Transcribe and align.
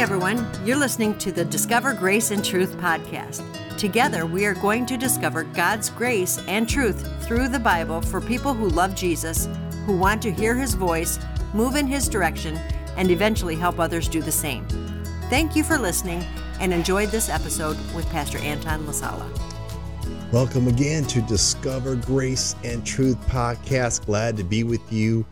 Everyone, 0.00 0.48
you're 0.64 0.78
listening 0.78 1.18
to 1.18 1.30
the 1.30 1.44
Discover 1.44 1.92
Grace 1.92 2.30
and 2.30 2.42
Truth 2.42 2.74
podcast. 2.78 3.44
Together, 3.76 4.24
we 4.24 4.46
are 4.46 4.54
going 4.54 4.86
to 4.86 4.96
discover 4.96 5.44
God's 5.44 5.90
grace 5.90 6.42
and 6.48 6.66
truth 6.66 7.22
through 7.26 7.48
the 7.48 7.58
Bible 7.58 8.00
for 8.00 8.18
people 8.18 8.54
who 8.54 8.70
love 8.70 8.94
Jesus, 8.94 9.46
who 9.84 9.94
want 9.94 10.22
to 10.22 10.32
hear 10.32 10.54
his 10.54 10.72
voice, 10.72 11.18
move 11.52 11.76
in 11.76 11.86
his 11.86 12.08
direction, 12.08 12.56
and 12.96 13.10
eventually 13.10 13.54
help 13.54 13.78
others 13.78 14.08
do 14.08 14.22
the 14.22 14.32
same. 14.32 14.66
Thank 15.28 15.54
you 15.54 15.62
for 15.62 15.76
listening 15.76 16.24
and 16.60 16.72
enjoy 16.72 17.06
this 17.06 17.28
episode 17.28 17.76
with 17.94 18.08
Pastor 18.08 18.38
Anton 18.38 18.86
Lasala. 18.86 19.28
Welcome 20.32 20.66
again 20.66 21.04
to 21.08 21.20
Discover 21.20 21.96
Grace 21.96 22.56
and 22.64 22.86
Truth 22.86 23.20
podcast. 23.28 24.06
Glad 24.06 24.38
to 24.38 24.44
be 24.44 24.64
with 24.64 24.90
you 24.90 25.26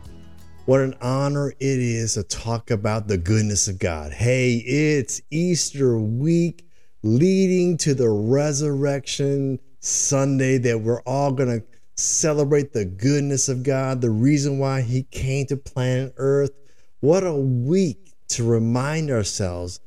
what 0.69 0.81
an 0.81 0.93
honor 1.01 1.49
it 1.49 1.79
is 1.79 2.13
to 2.13 2.21
talk 2.21 2.69
about 2.69 3.07
the 3.07 3.17
goodness 3.17 3.67
of 3.67 3.79
God. 3.79 4.11
Hey, 4.11 4.57
it's 4.57 5.19
Easter 5.31 5.97
week 5.97 6.63
leading 7.01 7.75
to 7.77 7.95
the 7.95 8.07
resurrection 8.07 9.57
Sunday 9.79 10.59
that 10.59 10.79
we're 10.79 11.01
all 11.07 11.31
going 11.31 11.59
to 11.59 11.65
celebrate 11.95 12.71
the 12.71 12.85
goodness 12.85 13.49
of 13.49 13.63
God, 13.63 13.99
the 13.99 14.11
reason 14.11 14.59
why 14.59 14.81
He 14.81 15.01
came 15.01 15.47
to 15.47 15.57
planet 15.57 16.13
Earth. 16.17 16.51
What 16.99 17.25
a 17.25 17.33
week 17.33 18.13
to 18.27 18.43
remind 18.43 19.09
ourselves 19.09 19.79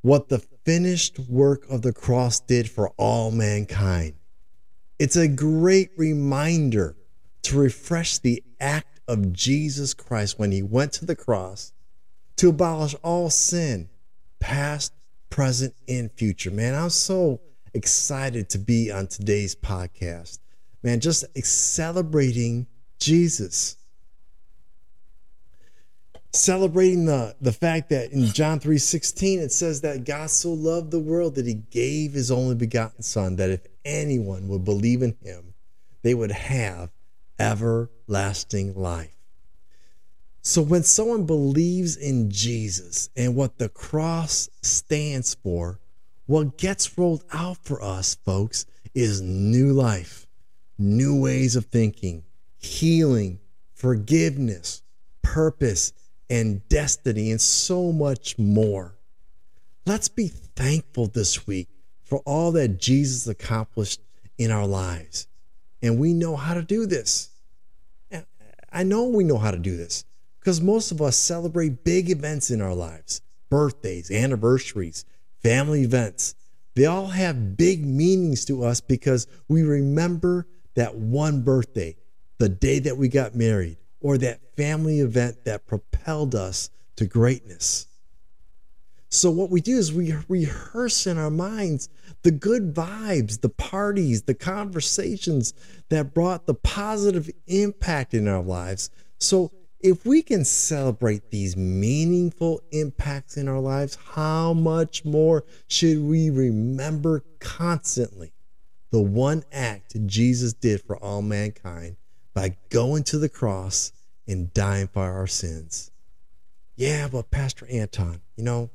what 0.00 0.30
the 0.30 0.38
finished 0.64 1.18
work 1.28 1.68
of 1.68 1.82
the 1.82 1.92
cross 1.92 2.40
did 2.40 2.70
for 2.70 2.88
all 2.96 3.30
mankind. 3.30 4.14
It's 4.98 5.16
a 5.16 5.28
great 5.28 5.90
reminder 5.98 6.96
to 7.42 7.58
refresh 7.58 8.16
the 8.16 8.42
act 8.60 8.89
of 9.10 9.32
Jesus 9.32 9.92
Christ 9.92 10.38
when 10.38 10.52
he 10.52 10.62
went 10.62 10.92
to 10.94 11.04
the 11.04 11.16
cross 11.16 11.72
to 12.36 12.48
abolish 12.48 12.94
all 13.02 13.28
sin, 13.28 13.88
past, 14.38 14.92
present, 15.30 15.74
and 15.88 16.12
future. 16.12 16.52
Man, 16.52 16.76
I'm 16.76 16.90
so 16.90 17.40
excited 17.74 18.48
to 18.50 18.58
be 18.58 18.92
on 18.92 19.08
today's 19.08 19.56
podcast. 19.56 20.38
Man, 20.84 21.00
just 21.00 21.24
celebrating 21.44 22.68
Jesus. 23.00 23.76
Celebrating 26.32 27.06
the, 27.06 27.34
the 27.40 27.52
fact 27.52 27.90
that 27.90 28.12
in 28.12 28.26
John 28.26 28.60
3:16 28.60 29.38
it 29.38 29.50
says 29.50 29.80
that 29.80 30.04
God 30.04 30.30
so 30.30 30.52
loved 30.52 30.92
the 30.92 31.00
world 31.00 31.34
that 31.34 31.46
he 31.46 31.54
gave 31.54 32.12
his 32.12 32.30
only 32.30 32.54
begotten 32.54 33.02
son 33.02 33.34
that 33.36 33.50
if 33.50 33.66
anyone 33.84 34.46
would 34.46 34.64
believe 34.64 35.02
in 35.02 35.16
him, 35.24 35.54
they 36.02 36.14
would 36.14 36.30
have 36.30 36.90
everlasting 37.40 38.74
life. 38.74 39.16
So 40.42 40.62
when 40.62 40.84
someone 40.84 41.26
believes 41.26 41.96
in 41.96 42.30
Jesus 42.30 43.10
and 43.16 43.34
what 43.34 43.58
the 43.58 43.68
cross 43.68 44.48
stands 44.62 45.34
for, 45.34 45.80
what 46.26 46.56
gets 46.56 46.96
rolled 46.96 47.24
out 47.32 47.58
for 47.64 47.82
us, 47.82 48.14
folks, 48.14 48.66
is 48.94 49.20
new 49.20 49.72
life, 49.72 50.26
new 50.78 51.20
ways 51.20 51.56
of 51.56 51.66
thinking, 51.66 52.22
healing, 52.58 53.40
forgiveness, 53.74 54.82
purpose, 55.22 55.92
and 56.28 56.66
destiny, 56.68 57.30
and 57.30 57.40
so 57.40 57.90
much 57.90 58.38
more. 58.38 58.94
Let's 59.86 60.08
be 60.08 60.28
thankful 60.28 61.08
this 61.08 61.46
week 61.46 61.68
for 62.04 62.20
all 62.20 62.52
that 62.52 62.78
Jesus 62.78 63.26
accomplished 63.26 64.00
in 64.38 64.50
our 64.50 64.66
lives. 64.66 65.26
And 65.82 65.98
we 65.98 66.12
know 66.12 66.36
how 66.36 66.54
to 66.54 66.62
do 66.62 66.86
this. 66.86 67.29
I 68.72 68.82
know 68.82 69.04
we 69.04 69.24
know 69.24 69.38
how 69.38 69.50
to 69.50 69.58
do 69.58 69.76
this 69.76 70.04
because 70.38 70.60
most 70.60 70.92
of 70.92 71.02
us 71.02 71.16
celebrate 71.16 71.84
big 71.84 72.10
events 72.10 72.50
in 72.50 72.60
our 72.60 72.74
lives 72.74 73.20
birthdays, 73.50 74.10
anniversaries, 74.10 75.04
family 75.42 75.82
events. 75.82 76.34
They 76.76 76.86
all 76.86 77.08
have 77.08 77.56
big 77.56 77.84
meanings 77.84 78.44
to 78.44 78.62
us 78.64 78.80
because 78.80 79.26
we 79.48 79.64
remember 79.64 80.46
that 80.74 80.94
one 80.94 81.42
birthday, 81.42 81.96
the 82.38 82.48
day 82.48 82.78
that 82.78 82.96
we 82.96 83.08
got 83.08 83.34
married, 83.34 83.76
or 84.00 84.16
that 84.18 84.56
family 84.56 85.00
event 85.00 85.44
that 85.44 85.66
propelled 85.66 86.34
us 86.34 86.70
to 86.96 87.06
greatness. 87.06 87.88
So, 89.12 89.28
what 89.32 89.50
we 89.50 89.60
do 89.60 89.76
is 89.76 89.92
we 89.92 90.14
rehearse 90.28 91.04
in 91.04 91.18
our 91.18 91.30
minds 91.30 91.88
the 92.22 92.30
good 92.30 92.72
vibes, 92.72 93.40
the 93.40 93.48
parties, 93.48 94.22
the 94.22 94.34
conversations 94.34 95.52
that 95.88 96.14
brought 96.14 96.46
the 96.46 96.54
positive 96.54 97.28
impact 97.48 98.14
in 98.14 98.28
our 98.28 98.42
lives. 98.42 98.88
So, 99.18 99.50
if 99.80 100.06
we 100.06 100.22
can 100.22 100.44
celebrate 100.44 101.30
these 101.30 101.56
meaningful 101.56 102.60
impacts 102.70 103.36
in 103.36 103.48
our 103.48 103.58
lives, 103.58 103.98
how 104.12 104.52
much 104.52 105.04
more 105.04 105.44
should 105.66 105.98
we 106.02 106.30
remember 106.30 107.24
constantly 107.40 108.32
the 108.92 109.02
one 109.02 109.42
act 109.50 109.96
Jesus 110.06 110.52
did 110.52 110.82
for 110.82 110.96
all 110.98 111.22
mankind 111.22 111.96
by 112.32 112.56
going 112.68 113.02
to 113.04 113.18
the 113.18 113.28
cross 113.28 113.90
and 114.28 114.54
dying 114.54 114.86
for 114.86 115.02
our 115.02 115.26
sins? 115.26 115.90
Yeah, 116.76 117.08
but 117.08 117.32
Pastor 117.32 117.66
Anton, 117.66 118.20
you 118.36 118.44
know, 118.44 118.70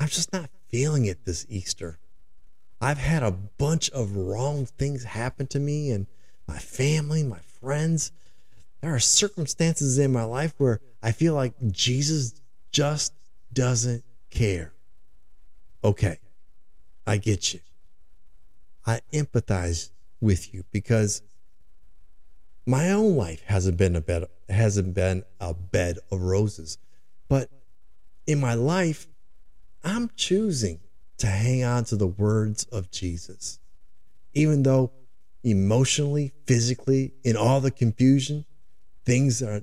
I'm 0.00 0.08
just 0.08 0.32
not 0.32 0.48
feeling 0.68 1.04
it 1.04 1.26
this 1.26 1.44
Easter. 1.50 1.98
I've 2.80 2.98
had 2.98 3.22
a 3.22 3.30
bunch 3.30 3.90
of 3.90 4.16
wrong 4.16 4.64
things 4.64 5.04
happen 5.04 5.46
to 5.48 5.60
me 5.60 5.90
and 5.90 6.06
my 6.48 6.58
family, 6.58 7.22
my 7.22 7.40
friends. 7.60 8.10
There 8.80 8.94
are 8.94 8.98
circumstances 8.98 9.98
in 9.98 10.10
my 10.10 10.24
life 10.24 10.54
where 10.56 10.80
I 11.02 11.12
feel 11.12 11.34
like 11.34 11.52
Jesus 11.70 12.40
just 12.72 13.12
doesn't 13.52 14.02
care. 14.30 14.72
Okay, 15.84 16.18
I 17.06 17.18
get 17.18 17.52
you. 17.52 17.60
I 18.86 19.00
empathize 19.12 19.90
with 20.20 20.54
you 20.54 20.64
because 20.72 21.20
my 22.64 22.90
own 22.90 23.16
life 23.16 23.42
hasn't 23.46 23.76
been 23.76 23.96
a 23.96 24.00
bed 24.00 24.26
hasn't 24.48 24.94
been 24.94 25.24
a 25.40 25.52
bed 25.52 25.98
of 26.10 26.22
roses. 26.22 26.78
But 27.28 27.50
in 28.26 28.40
my 28.40 28.54
life, 28.54 29.06
I'm 29.82 30.10
choosing 30.16 30.80
to 31.18 31.26
hang 31.26 31.64
on 31.64 31.84
to 31.84 31.96
the 31.96 32.06
words 32.06 32.64
of 32.64 32.90
Jesus. 32.90 33.58
Even 34.34 34.62
though 34.62 34.92
emotionally, 35.42 36.32
physically, 36.46 37.12
in 37.24 37.36
all 37.36 37.60
the 37.60 37.70
confusion, 37.70 38.44
things 39.04 39.42
are, 39.42 39.62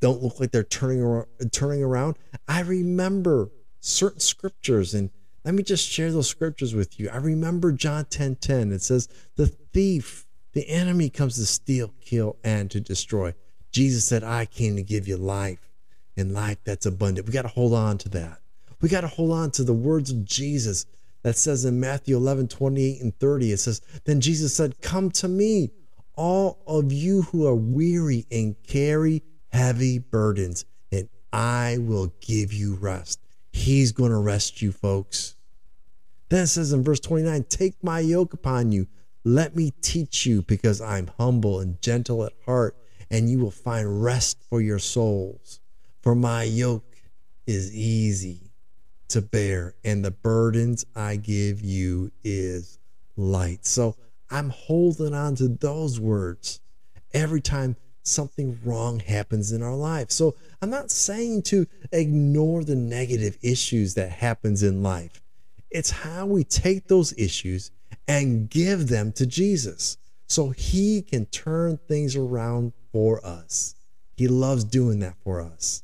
don't 0.00 0.22
look 0.22 0.40
like 0.40 0.52
they're 0.52 0.62
turning 0.62 1.00
around, 1.00 1.26
turning 1.52 1.82
around. 1.82 2.16
I 2.46 2.60
remember 2.60 3.50
certain 3.80 4.20
scriptures 4.20 4.94
and 4.94 5.10
let 5.44 5.54
me 5.54 5.62
just 5.62 5.88
share 5.88 6.10
those 6.10 6.28
scriptures 6.28 6.74
with 6.74 6.98
you. 6.98 7.08
I 7.08 7.18
remember 7.18 7.70
John 7.70 8.06
10 8.06 8.36
10. 8.36 8.72
It 8.72 8.82
says, 8.82 9.08
The 9.36 9.46
thief, 9.46 10.26
the 10.52 10.68
enemy 10.68 11.08
comes 11.08 11.36
to 11.36 11.46
steal, 11.46 11.94
kill, 12.00 12.36
and 12.42 12.70
to 12.72 12.80
destroy. 12.80 13.32
Jesus 13.70 14.04
said, 14.04 14.24
I 14.24 14.46
came 14.46 14.74
to 14.76 14.82
give 14.82 15.06
you 15.06 15.16
life 15.16 15.70
and 16.16 16.34
life 16.34 16.58
that's 16.64 16.86
abundant. 16.86 17.26
We 17.26 17.32
got 17.32 17.42
to 17.42 17.48
hold 17.48 17.74
on 17.74 17.98
to 17.98 18.08
that. 18.10 18.40
We 18.80 18.88
got 18.88 19.02
to 19.02 19.08
hold 19.08 19.32
on 19.32 19.50
to 19.52 19.64
the 19.64 19.72
words 19.72 20.10
of 20.10 20.24
Jesus 20.24 20.86
that 21.22 21.36
says 21.36 21.64
in 21.64 21.80
Matthew 21.80 22.16
11 22.16 22.48
28 22.48 23.00
and 23.02 23.18
30. 23.18 23.52
It 23.52 23.56
says, 23.58 23.80
Then 24.04 24.20
Jesus 24.20 24.54
said, 24.54 24.80
Come 24.80 25.10
to 25.12 25.28
me, 25.28 25.70
all 26.14 26.62
of 26.66 26.92
you 26.92 27.22
who 27.22 27.46
are 27.46 27.54
weary 27.54 28.26
and 28.30 28.54
carry 28.66 29.22
heavy 29.48 29.98
burdens, 29.98 30.64
and 30.92 31.08
I 31.32 31.78
will 31.80 32.12
give 32.20 32.52
you 32.52 32.74
rest. 32.74 33.20
He's 33.52 33.92
going 33.92 34.12
to 34.12 34.18
rest 34.18 34.60
you, 34.60 34.72
folks. 34.72 35.34
Then 36.28 36.44
it 36.44 36.48
says 36.48 36.72
in 36.72 36.84
verse 36.84 37.00
29 37.00 37.44
Take 37.48 37.82
my 37.82 38.00
yoke 38.00 38.34
upon 38.34 38.72
you. 38.72 38.86
Let 39.24 39.56
me 39.56 39.72
teach 39.80 40.26
you, 40.26 40.42
because 40.42 40.80
I'm 40.80 41.10
humble 41.18 41.58
and 41.58 41.80
gentle 41.82 42.24
at 42.24 42.34
heart, 42.44 42.76
and 43.10 43.28
you 43.28 43.40
will 43.40 43.50
find 43.50 44.04
rest 44.04 44.38
for 44.48 44.60
your 44.60 44.78
souls. 44.78 45.60
For 46.02 46.14
my 46.14 46.44
yoke 46.44 46.94
is 47.46 47.74
easy 47.74 48.45
to 49.08 49.22
bear, 49.22 49.74
and 49.84 50.04
the 50.04 50.10
burdens 50.10 50.84
I 50.94 51.16
give 51.16 51.60
you 51.60 52.12
is 52.24 52.78
light. 53.16 53.64
So 53.66 53.96
I'm 54.30 54.50
holding 54.50 55.14
on 55.14 55.36
to 55.36 55.48
those 55.48 56.00
words 56.00 56.60
every 57.14 57.40
time 57.40 57.76
something 58.02 58.58
wrong 58.64 59.00
happens 59.00 59.52
in 59.52 59.62
our 59.62 59.74
life. 59.74 60.10
So 60.10 60.34
I'm 60.62 60.70
not 60.70 60.90
saying 60.90 61.42
to 61.42 61.66
ignore 61.92 62.64
the 62.64 62.76
negative 62.76 63.38
issues 63.42 63.94
that 63.94 64.10
happens 64.10 64.62
in 64.62 64.82
life. 64.82 65.20
It's 65.70 65.90
how 65.90 66.26
we 66.26 66.44
take 66.44 66.88
those 66.88 67.12
issues 67.18 67.70
and 68.08 68.48
give 68.48 68.88
them 68.88 69.12
to 69.12 69.26
Jesus 69.26 69.98
so 70.28 70.50
he 70.50 71.02
can 71.02 71.26
turn 71.26 71.78
things 71.88 72.16
around 72.16 72.72
for 72.92 73.24
us. 73.24 73.74
He 74.16 74.28
loves 74.28 74.64
doing 74.64 75.00
that 75.00 75.16
for 75.22 75.40
us. 75.40 75.82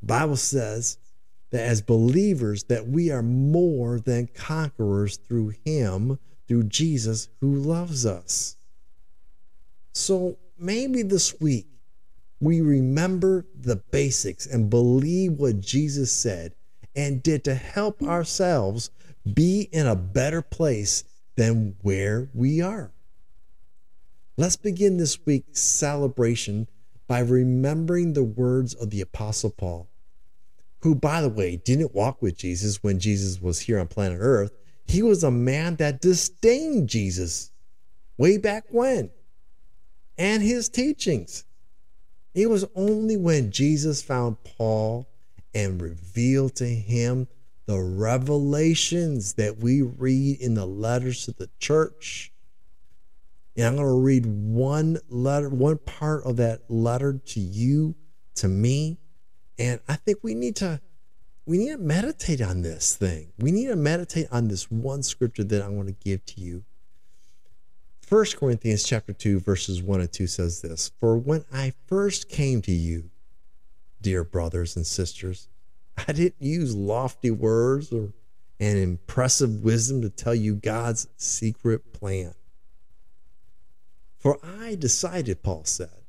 The 0.00 0.06
Bible 0.06 0.36
says 0.36 0.98
that 1.52 1.60
as 1.60 1.80
believers 1.80 2.64
that 2.64 2.88
we 2.88 3.10
are 3.10 3.22
more 3.22 4.00
than 4.00 4.26
conquerors 4.34 5.18
through 5.18 5.54
him 5.64 6.18
through 6.48 6.64
Jesus 6.64 7.28
who 7.40 7.54
loves 7.54 8.04
us. 8.04 8.56
So 9.92 10.38
maybe 10.58 11.02
this 11.02 11.38
week 11.40 11.66
we 12.40 12.60
remember 12.60 13.46
the 13.54 13.76
basics 13.76 14.46
and 14.46 14.68
believe 14.68 15.34
what 15.34 15.60
Jesus 15.60 16.10
said 16.10 16.54
and 16.96 17.22
did 17.22 17.44
to 17.44 17.54
help 17.54 18.02
ourselves 18.02 18.90
be 19.32 19.68
in 19.72 19.86
a 19.86 19.94
better 19.94 20.42
place 20.42 21.04
than 21.36 21.76
where 21.82 22.28
we 22.34 22.60
are. 22.60 22.90
Let's 24.36 24.56
begin 24.56 24.96
this 24.96 25.24
week's 25.24 25.60
celebration 25.60 26.66
by 27.06 27.20
remembering 27.20 28.14
the 28.14 28.24
words 28.24 28.74
of 28.74 28.90
the 28.90 29.02
Apostle 29.02 29.50
Paul, 29.50 29.88
who, 30.82 30.94
by 30.94 31.20
the 31.20 31.28
way, 31.28 31.56
didn't 31.56 31.94
walk 31.94 32.20
with 32.20 32.36
Jesus 32.36 32.82
when 32.82 32.98
Jesus 32.98 33.40
was 33.40 33.60
here 33.60 33.78
on 33.78 33.86
planet 33.86 34.18
Earth. 34.20 34.52
He 34.84 35.02
was 35.02 35.22
a 35.22 35.30
man 35.30 35.76
that 35.76 36.00
disdained 36.00 36.88
Jesus 36.88 37.50
way 38.18 38.36
back 38.36 38.64
when 38.70 39.10
and 40.18 40.42
his 40.42 40.68
teachings. 40.68 41.44
It 42.34 42.48
was 42.50 42.64
only 42.74 43.16
when 43.16 43.50
Jesus 43.50 44.02
found 44.02 44.42
Paul 44.42 45.08
and 45.54 45.80
revealed 45.80 46.56
to 46.56 46.66
him 46.66 47.28
the 47.66 47.80
revelations 47.80 49.34
that 49.34 49.58
we 49.58 49.82
read 49.82 50.40
in 50.40 50.54
the 50.54 50.66
letters 50.66 51.26
to 51.26 51.32
the 51.32 51.48
church. 51.58 52.32
And 53.56 53.66
I'm 53.66 53.76
going 53.76 53.86
to 53.86 54.00
read 54.00 54.26
one 54.26 54.98
letter, 55.08 55.48
one 55.48 55.78
part 55.78 56.24
of 56.24 56.36
that 56.36 56.62
letter 56.68 57.20
to 57.26 57.40
you, 57.40 57.94
to 58.36 58.48
me. 58.48 58.98
And 59.58 59.80
I 59.88 59.96
think 59.96 60.18
we 60.22 60.34
need 60.34 60.56
to 60.56 60.80
we 61.44 61.58
need 61.58 61.70
to 61.70 61.78
meditate 61.78 62.40
on 62.40 62.62
this 62.62 62.94
thing. 62.94 63.32
We 63.38 63.50
need 63.50 63.66
to 63.66 63.76
meditate 63.76 64.28
on 64.30 64.48
this 64.48 64.70
one 64.70 65.02
scripture 65.02 65.44
that 65.44 65.60
I 65.62 65.68
want 65.68 65.88
to 65.88 65.94
give 65.94 66.24
to 66.26 66.40
you. 66.40 66.64
1 68.08 68.24
Corinthians 68.36 68.84
chapter 68.84 69.12
2 69.12 69.40
verses 69.40 69.82
1 69.82 70.00
and 70.00 70.12
2 70.12 70.26
says 70.26 70.60
this, 70.60 70.92
"For 71.00 71.16
when 71.16 71.44
I 71.52 71.72
first 71.86 72.28
came 72.28 72.62
to 72.62 72.72
you, 72.72 73.10
dear 74.00 74.22
brothers 74.24 74.76
and 74.76 74.86
sisters, 74.86 75.48
I 76.08 76.12
didn't 76.12 76.40
use 76.40 76.74
lofty 76.74 77.30
words 77.30 77.92
or 77.92 78.12
an 78.62 78.76
impressive 78.76 79.64
wisdom 79.64 80.02
to 80.02 80.08
tell 80.08 80.34
you 80.34 80.54
God's 80.54 81.08
secret 81.16 81.92
plan. 81.92 82.32
For 84.18 84.38
I 84.40 84.76
decided, 84.76 85.42
Paul 85.42 85.64
said, 85.64 86.04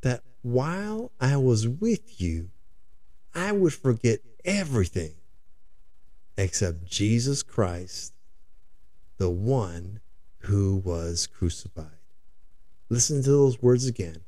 that 0.00 0.24
while 0.42 1.12
I 1.20 1.36
was 1.36 1.68
with 1.68 2.20
you, 2.20 2.50
I 3.34 3.52
would 3.52 3.74
forget 3.74 4.20
everything 4.44 5.14
except 6.36 6.84
Jesus 6.84 7.42
Christ, 7.42 8.12
the 9.18 9.30
one 9.30 10.00
who 10.38 10.76
was 10.76 11.26
crucified. 11.26 11.86
Listen 12.88 13.22
to 13.22 13.30
those 13.30 13.62
words 13.62 13.86
again 13.86 14.18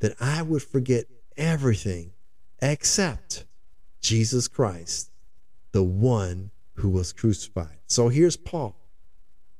that 0.00 0.14
I 0.20 0.42
would 0.42 0.62
forget 0.62 1.06
everything 1.36 2.12
except 2.60 3.44
Jesus 4.00 4.48
Christ, 4.48 5.10
the 5.72 5.82
one 5.82 6.50
who 6.74 6.90
was 6.90 7.12
crucified. 7.12 7.78
So 7.86 8.08
here's 8.08 8.36
Paul, 8.36 8.76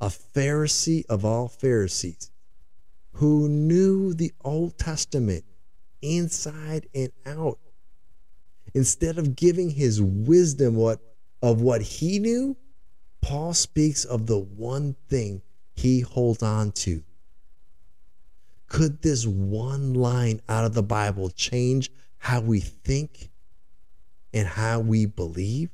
a 0.00 0.08
Pharisee 0.08 1.06
of 1.08 1.24
all 1.24 1.48
Pharisees, 1.48 2.30
who 3.12 3.48
knew 3.48 4.12
the 4.12 4.32
Old 4.44 4.76
Testament 4.76 5.44
inside 6.02 6.88
and 6.94 7.10
out. 7.24 7.58
Instead 8.74 9.18
of 9.18 9.36
giving 9.36 9.70
his 9.70 10.02
wisdom 10.02 10.74
what 10.74 11.00
of 11.42 11.60
what 11.60 11.82
he 11.82 12.18
knew, 12.18 12.56
Paul 13.20 13.54
speaks 13.54 14.04
of 14.04 14.26
the 14.26 14.38
one 14.38 14.96
thing 15.08 15.42
he 15.74 16.00
holds 16.00 16.42
on 16.42 16.72
to. 16.72 17.02
Could 18.66 19.02
this 19.02 19.26
one 19.26 19.94
line 19.94 20.40
out 20.48 20.64
of 20.64 20.74
the 20.74 20.82
Bible 20.82 21.30
change 21.30 21.90
how 22.18 22.40
we 22.40 22.58
think 22.58 23.30
and 24.32 24.48
how 24.48 24.80
we 24.80 25.04
believe. 25.06 25.70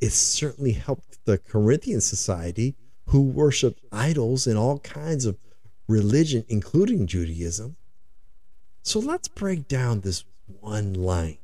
It 0.00 0.10
certainly 0.10 0.72
helped 0.72 1.24
the 1.26 1.36
Corinthian 1.36 2.00
society 2.00 2.74
who 3.06 3.22
worshiped 3.22 3.80
idols 3.92 4.46
in 4.46 4.56
all 4.56 4.78
kinds 4.80 5.26
of 5.26 5.38
religion, 5.88 6.44
including 6.48 7.06
Judaism. 7.06 7.76
So 8.82 8.98
let's 8.98 9.28
break 9.28 9.68
down 9.68 10.00
this 10.00 10.24
one 10.60 10.94
line. 10.94 11.38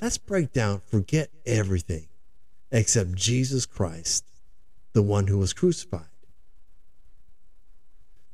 Let's 0.00 0.18
break 0.18 0.52
down, 0.52 0.80
forget 0.86 1.30
everything 1.44 2.08
except 2.70 3.14
Jesus 3.14 3.66
Christ, 3.66 4.24
the 4.92 5.02
one 5.02 5.26
who 5.26 5.38
was 5.38 5.52
crucified. 5.52 6.06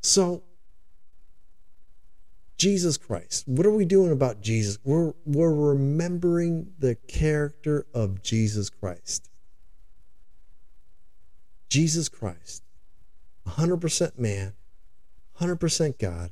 So 0.00 0.42
Jesus 2.56 2.96
Christ. 2.96 3.46
What 3.46 3.66
are 3.66 3.72
we 3.72 3.84
doing 3.84 4.12
about 4.12 4.40
Jesus? 4.40 4.78
We're, 4.84 5.12
we're 5.26 5.52
remembering 5.52 6.72
the 6.78 6.94
character 6.94 7.86
of 7.92 8.22
Jesus 8.22 8.70
Christ. 8.70 9.28
Jesus 11.68 12.08
Christ, 12.08 12.62
100% 13.46 14.18
man, 14.18 14.52
100% 15.40 15.98
God, 15.98 16.30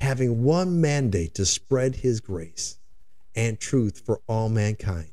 having 0.00 0.44
one 0.44 0.80
mandate 0.80 1.34
to 1.34 1.44
spread 1.44 1.96
his 1.96 2.20
grace 2.20 2.78
and 3.38 3.60
truth 3.60 4.02
for 4.04 4.20
all 4.26 4.48
mankind. 4.48 5.10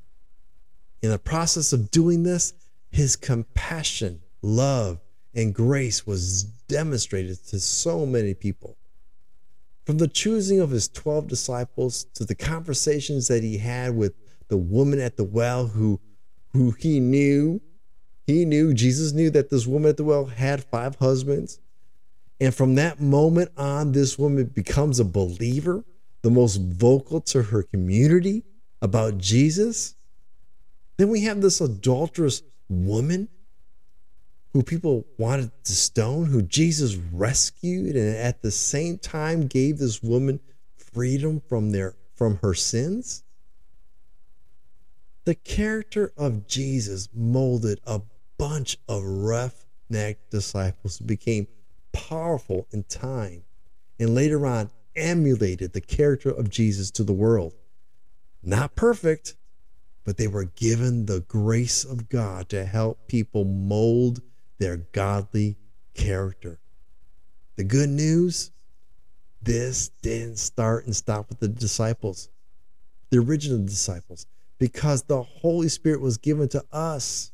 In 1.03 1.11
the 1.11 1.19
process 1.19 1.71
of 1.73 1.91
doing 1.91 2.23
this, 2.23 2.53
his 2.89 3.15
compassion, 3.15 4.19
love, 4.41 4.99
and 5.35 5.53
grace 5.53 6.07
was 6.07 6.43
demonstrated 6.67 7.37
to 7.49 7.59
so 7.59 8.03
many 8.03 8.33
people. 8.33 8.77
From 9.85 9.99
the 9.99 10.07
choosing 10.07 10.59
of 10.59 10.71
his 10.71 10.87
12 10.87 11.27
disciples 11.27 12.05
to 12.15 12.25
the 12.25 12.33
conversations 12.33 13.27
that 13.27 13.43
he 13.43 13.59
had 13.59 13.95
with 13.95 14.15
the 14.47 14.57
woman 14.57 14.99
at 14.99 15.17
the 15.17 15.23
well 15.23 15.67
who 15.67 15.99
who 16.53 16.71
he 16.71 16.99
knew 16.99 17.61
he 18.25 18.43
knew 18.43 18.73
Jesus 18.73 19.11
knew 19.11 19.29
that 19.31 19.51
this 19.51 19.67
woman 19.67 19.89
at 19.89 19.97
the 19.97 20.03
well 20.03 20.25
had 20.25 20.63
five 20.63 20.95
husbands. 20.95 21.59
And 22.41 22.55
from 22.55 22.73
that 22.75 22.99
moment 22.99 23.51
on 23.55 23.91
this 23.91 24.17
woman 24.17 24.45
becomes 24.45 24.99
a 24.99 25.05
believer, 25.05 25.83
the 26.25 26.31
most 26.31 26.59
vocal 26.59 27.21
to 27.21 27.43
her 27.43 27.61
community 27.61 28.41
about 28.81 29.19
Jesus. 29.19 29.93
Then 30.97 31.09
we 31.09 31.21
have 31.21 31.39
this 31.39 31.61
adulterous 31.61 32.41
woman 32.67 33.29
who 34.51 34.63
people 34.63 35.05
wanted 35.19 35.51
to 35.65 35.75
stone, 35.75 36.25
who 36.25 36.41
Jesus 36.41 36.95
rescued 36.95 37.95
and 37.95 38.17
at 38.17 38.41
the 38.41 38.49
same 38.49 38.97
time 38.97 39.45
gave 39.45 39.77
this 39.77 40.01
woman 40.01 40.39
freedom 40.77 41.43
from 41.47 41.69
their 41.69 41.93
from 42.15 42.39
her 42.41 42.55
sins? 42.55 43.23
The 45.25 45.35
character 45.35 46.11
of 46.17 46.47
Jesus 46.47 47.07
molded 47.13 47.81
a 47.85 48.01
bunch 48.39 48.79
of 48.89 49.03
roughneck 49.03 50.31
disciples 50.31 50.97
who 50.97 51.05
became 51.05 51.45
powerful 51.91 52.65
in 52.71 52.81
time 52.85 53.43
and 53.99 54.15
later 54.15 54.47
on 54.47 54.71
emulated 54.95 55.73
the 55.73 55.81
character 55.81 56.29
of 56.29 56.49
Jesus 56.49 56.91
to 56.91 57.03
the 57.03 57.13
world. 57.13 57.53
Not 58.43 58.75
perfect, 58.75 59.35
but 60.03 60.17
they 60.17 60.27
were 60.27 60.45
given 60.45 61.05
the 61.05 61.21
grace 61.21 61.83
of 61.83 62.09
God 62.09 62.49
to 62.49 62.65
help 62.65 63.07
people 63.07 63.43
mold 63.43 64.21
their 64.59 64.77
godly 64.77 65.57
character. 65.93 66.59
The 67.55 67.63
good 67.63 67.89
news 67.89 68.51
this 69.41 69.89
didn't 70.01 70.37
start 70.37 70.85
and 70.85 70.95
stop 70.95 71.29
with 71.29 71.39
the 71.39 71.47
disciples, 71.47 72.29
the 73.09 73.19
original 73.19 73.63
disciples, 73.63 74.25
because 74.57 75.03
the 75.03 75.21
Holy 75.21 75.69
Spirit 75.69 76.01
was 76.01 76.17
given 76.17 76.49
to 76.49 76.63
us 76.71 77.31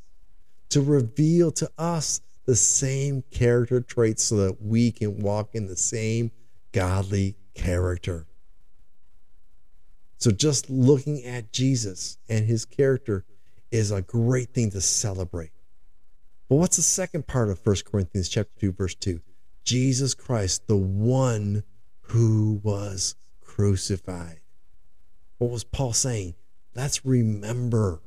to 0.69 0.81
reveal 0.81 1.51
to 1.51 1.69
us 1.77 2.21
the 2.45 2.55
same 2.55 3.23
character 3.31 3.81
traits 3.81 4.23
so 4.23 4.35
that 4.37 4.61
we 4.61 4.91
can 4.91 5.19
walk 5.19 5.53
in 5.53 5.67
the 5.67 5.75
same 5.75 6.31
godly 6.71 7.35
character. 7.53 8.27
So, 10.17 10.31
just 10.31 10.69
looking 10.69 11.23
at 11.23 11.51
Jesus 11.51 12.17
and 12.29 12.45
his 12.45 12.65
character 12.65 13.25
is 13.71 13.91
a 13.91 14.01
great 14.01 14.53
thing 14.53 14.69
to 14.71 14.81
celebrate. 14.81 15.51
But 16.47 16.57
what's 16.57 16.75
the 16.75 16.83
second 16.83 17.27
part 17.27 17.49
of 17.49 17.65
1 17.65 17.77
Corinthians 17.85 18.29
chapter 18.29 18.51
2 18.59 18.73
verse 18.73 18.95
2? 18.95 19.21
Jesus 19.63 20.13
Christ, 20.13 20.67
the 20.67 20.77
one 20.77 21.63
who 22.01 22.59
was 22.63 23.15
crucified. 23.41 24.41
What 25.37 25.51
was 25.51 25.63
Paul 25.63 25.93
saying? 25.93 26.35
Let's 26.75 27.05
remember 27.05 28.01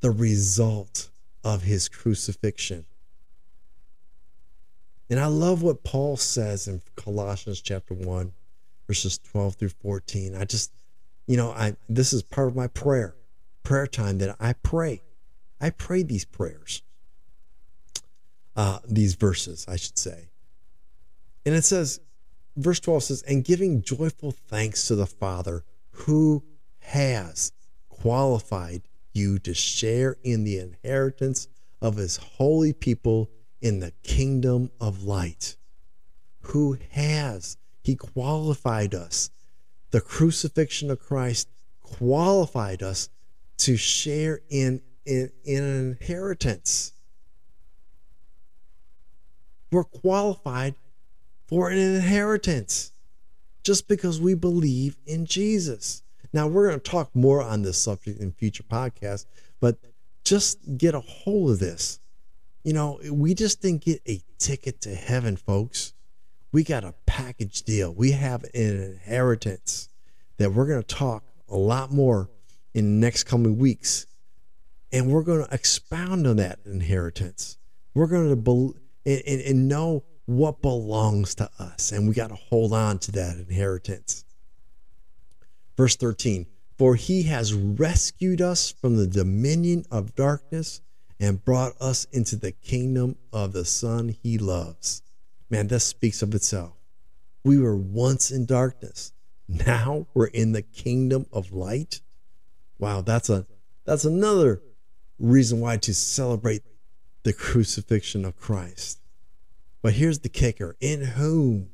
the 0.00 0.10
result 0.10 1.10
of 1.44 1.62
his 1.62 1.88
crucifixion. 1.88 2.86
And 5.10 5.18
I 5.18 5.26
love 5.26 5.62
what 5.62 5.84
Paul 5.84 6.16
says 6.16 6.68
in 6.68 6.82
Colossians 6.96 7.60
chapter 7.60 7.94
1 7.94 8.32
verses 8.88 9.18
12 9.18 9.54
through 9.54 9.68
14. 9.68 10.34
I 10.34 10.44
just 10.44 10.72
you 11.26 11.36
know, 11.36 11.50
I 11.50 11.76
this 11.88 12.12
is 12.12 12.22
part 12.22 12.48
of 12.48 12.56
my 12.56 12.66
prayer. 12.66 13.14
Prayer 13.62 13.86
time 13.86 14.18
that 14.18 14.36
I 14.40 14.54
pray. 14.54 15.02
I 15.60 15.70
pray 15.70 16.02
these 16.02 16.24
prayers 16.24 16.82
uh, 18.58 18.80
these 18.84 19.14
verses, 19.14 19.64
I 19.68 19.76
should 19.76 19.96
say. 19.96 20.30
And 21.46 21.54
it 21.54 21.64
says, 21.64 22.00
verse 22.56 22.80
12 22.80 23.04
says, 23.04 23.22
and 23.22 23.44
giving 23.44 23.82
joyful 23.82 24.32
thanks 24.32 24.88
to 24.88 24.96
the 24.96 25.06
Father 25.06 25.62
who 25.90 26.42
has 26.80 27.52
qualified 27.88 28.82
you 29.12 29.38
to 29.38 29.54
share 29.54 30.16
in 30.24 30.42
the 30.42 30.58
inheritance 30.58 31.46
of 31.80 31.96
his 31.96 32.16
holy 32.16 32.72
people 32.72 33.30
in 33.62 33.78
the 33.78 33.92
kingdom 34.02 34.72
of 34.80 35.04
light. 35.04 35.56
Who 36.40 36.78
has? 36.90 37.57
He 37.88 37.96
qualified 37.96 38.94
us. 38.94 39.30
The 39.92 40.02
crucifixion 40.02 40.90
of 40.90 41.00
Christ 41.00 41.48
qualified 41.80 42.82
us 42.82 43.08
to 43.60 43.78
share 43.78 44.42
in, 44.50 44.82
in, 45.06 45.30
in 45.42 45.64
an 45.64 45.88
inheritance. 45.92 46.92
We're 49.72 49.84
qualified 49.84 50.74
for 51.46 51.70
an 51.70 51.78
inheritance 51.78 52.92
just 53.62 53.88
because 53.88 54.20
we 54.20 54.34
believe 54.34 54.98
in 55.06 55.24
Jesus. 55.24 56.02
Now, 56.30 56.46
we're 56.46 56.68
going 56.68 56.80
to 56.80 56.90
talk 56.90 57.16
more 57.16 57.42
on 57.42 57.62
this 57.62 57.78
subject 57.78 58.20
in 58.20 58.32
future 58.32 58.64
podcasts, 58.64 59.24
but 59.60 59.78
just 60.24 60.58
get 60.76 60.94
a 60.94 61.00
hold 61.00 61.52
of 61.52 61.58
this. 61.58 62.00
You 62.64 62.74
know, 62.74 63.00
we 63.10 63.32
just 63.32 63.62
didn't 63.62 63.82
get 63.86 64.02
a 64.06 64.20
ticket 64.36 64.82
to 64.82 64.94
heaven, 64.94 65.38
folks. 65.38 65.94
We 66.58 66.64
got 66.64 66.82
a 66.82 66.92
package 67.06 67.62
deal. 67.62 67.94
We 67.94 68.10
have 68.10 68.42
an 68.42 68.98
inheritance 69.00 69.88
that 70.38 70.52
we're 70.52 70.66
going 70.66 70.82
to 70.82 70.94
talk 70.94 71.22
a 71.48 71.56
lot 71.56 71.92
more 71.92 72.30
in 72.74 72.84
the 72.84 73.06
next 73.06 73.28
coming 73.28 73.58
weeks. 73.58 74.08
And 74.90 75.06
we're 75.06 75.22
going 75.22 75.46
to 75.46 75.54
expound 75.54 76.26
on 76.26 76.38
that 76.38 76.58
inheritance. 76.66 77.58
We're 77.94 78.08
going 78.08 78.30
to 78.30 78.34
be, 78.34 78.72
and, 79.06 79.22
and, 79.24 79.40
and 79.40 79.68
know 79.68 80.02
what 80.26 80.60
belongs 80.60 81.36
to 81.36 81.48
us. 81.60 81.92
And 81.92 82.08
we 82.08 82.14
got 82.14 82.30
to 82.30 82.34
hold 82.34 82.72
on 82.72 82.98
to 82.98 83.12
that 83.12 83.36
inheritance. 83.36 84.24
Verse 85.76 85.94
13 85.94 86.44
For 86.76 86.96
he 86.96 87.22
has 87.22 87.54
rescued 87.54 88.40
us 88.40 88.72
from 88.72 88.96
the 88.96 89.06
dominion 89.06 89.84
of 89.92 90.16
darkness 90.16 90.80
and 91.20 91.44
brought 91.44 91.80
us 91.80 92.06
into 92.06 92.34
the 92.34 92.50
kingdom 92.50 93.14
of 93.32 93.52
the 93.52 93.64
Son 93.64 94.08
he 94.08 94.38
loves. 94.38 95.02
Man, 95.50 95.68
that 95.68 95.80
speaks 95.80 96.22
of 96.22 96.34
itself. 96.34 96.72
We 97.44 97.58
were 97.58 97.76
once 97.76 98.30
in 98.30 98.46
darkness. 98.46 99.12
Now 99.48 100.06
we're 100.12 100.26
in 100.26 100.52
the 100.52 100.62
kingdom 100.62 101.26
of 101.32 101.52
light. 101.52 102.02
Wow, 102.78 103.00
that's 103.00 103.30
a 103.30 103.46
that's 103.86 104.04
another 104.04 104.60
reason 105.18 105.60
why 105.60 105.78
to 105.78 105.94
celebrate 105.94 106.62
the 107.22 107.32
crucifixion 107.32 108.24
of 108.24 108.36
Christ. 108.36 109.00
But 109.82 109.94
here's 109.94 110.18
the 110.18 110.28
kicker 110.28 110.76
in 110.80 111.02
whom, 111.02 111.70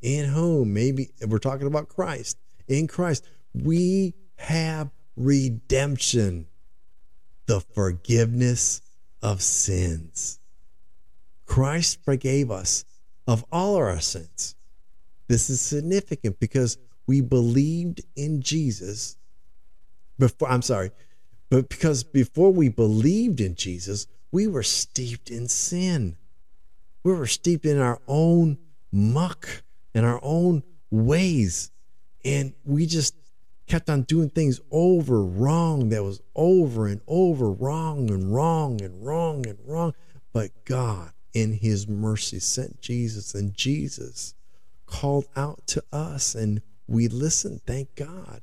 in 0.00 0.30
whom, 0.30 0.72
maybe 0.72 1.10
we're 1.26 1.38
talking 1.38 1.66
about 1.66 1.88
Christ, 1.88 2.38
in 2.66 2.86
Christ, 2.86 3.28
we 3.54 4.14
have 4.36 4.90
redemption, 5.16 6.46
the 7.46 7.60
forgiveness 7.60 8.80
of 9.22 9.42
sins. 9.42 10.38
Christ 11.46 12.04
forgave 12.04 12.50
us 12.50 12.84
of 13.26 13.44
all 13.50 13.76
our 13.76 14.00
sins. 14.00 14.54
This 15.28 15.50
is 15.50 15.60
significant 15.60 16.38
because 16.38 16.78
we 17.06 17.20
believed 17.20 18.02
in 18.14 18.42
Jesus 18.42 19.16
before, 20.18 20.48
I'm 20.48 20.62
sorry, 20.62 20.90
but 21.50 21.68
because 21.68 22.04
before 22.04 22.52
we 22.52 22.68
believed 22.68 23.40
in 23.40 23.54
Jesus, 23.54 24.06
we 24.32 24.46
were 24.46 24.62
steeped 24.62 25.30
in 25.30 25.48
sin. 25.48 26.16
We 27.04 27.12
were 27.12 27.26
steeped 27.26 27.64
in 27.64 27.78
our 27.78 28.00
own 28.08 28.58
muck 28.92 29.62
and 29.94 30.04
our 30.04 30.20
own 30.22 30.62
ways. 30.90 31.70
And 32.24 32.54
we 32.64 32.86
just 32.86 33.14
kept 33.66 33.88
on 33.90 34.02
doing 34.02 34.30
things 34.30 34.60
over 34.70 35.22
wrong 35.24 35.90
that 35.90 36.02
was 36.02 36.20
over 36.34 36.86
and 36.86 37.00
over 37.06 37.50
wrong 37.50 38.10
and 38.10 38.34
wrong 38.34 38.82
and 38.82 39.04
wrong 39.04 39.46
and 39.46 39.58
wrong. 39.64 39.94
But 40.32 40.50
God, 40.64 41.12
in 41.36 41.52
His 41.52 41.86
mercy, 41.86 42.38
sent 42.38 42.80
Jesus, 42.80 43.34
and 43.34 43.54
Jesus 43.54 44.34
called 44.86 45.26
out 45.36 45.66
to 45.66 45.84
us, 45.92 46.34
and 46.34 46.62
we 46.86 47.08
listened. 47.08 47.60
Thank 47.66 47.94
God 47.94 48.40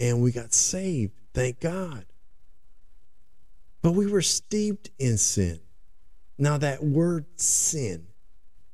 and 0.00 0.22
we 0.22 0.32
got 0.32 0.52
saved. 0.52 1.12
Thank 1.34 1.60
God. 1.60 2.06
But 3.82 3.92
we 3.92 4.06
were 4.06 4.22
steeped 4.22 4.90
in 4.98 5.16
sin. 5.18 5.60
Now, 6.38 6.58
that 6.58 6.82
word 6.82 7.26
sin 7.36 8.08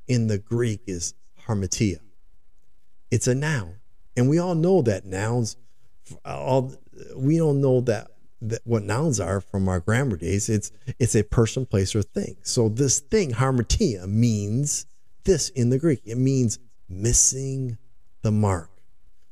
in 0.07 0.27
the 0.27 0.37
Greek 0.37 0.81
is 0.87 1.13
hamartia. 1.47 1.99
It's 3.11 3.27
a 3.27 3.35
noun. 3.35 3.75
And 4.17 4.29
we 4.29 4.39
all 4.39 4.55
know 4.55 4.81
that 4.81 5.05
nouns, 5.05 5.55
all, 6.25 6.73
we 7.15 7.37
don't 7.37 7.61
know 7.61 7.81
that, 7.81 8.11
that 8.43 8.61
what 8.65 8.83
nouns 8.83 9.19
are 9.19 9.41
from 9.41 9.67
our 9.69 9.79
grammar 9.79 10.17
days. 10.17 10.49
It's, 10.49 10.71
it's 10.99 11.15
a 11.15 11.23
person, 11.23 11.65
place, 11.65 11.95
or 11.95 12.01
thing. 12.01 12.35
So 12.43 12.69
this 12.69 12.99
thing, 12.99 13.31
hamartia, 13.31 14.07
means 14.07 14.85
this 15.23 15.49
in 15.49 15.69
the 15.69 15.79
Greek. 15.79 16.01
It 16.05 16.17
means 16.17 16.59
missing 16.89 17.77
the 18.21 18.31
mark. 18.31 18.69